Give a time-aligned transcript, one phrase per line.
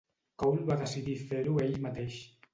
[0.43, 2.19] Cole va decidir fer-ho ell mateix.